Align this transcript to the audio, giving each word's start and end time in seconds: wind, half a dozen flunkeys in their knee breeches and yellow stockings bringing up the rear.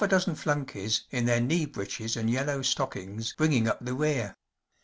wind, 0.01 0.11
half 0.11 0.15
a 0.17 0.17
dozen 0.17 0.33
flunkeys 0.35 1.01
in 1.11 1.25
their 1.25 1.39
knee 1.39 1.67
breeches 1.67 2.17
and 2.17 2.27
yellow 2.27 2.63
stockings 2.63 3.33
bringing 3.37 3.67
up 3.67 3.85
the 3.85 3.93
rear. 3.93 4.33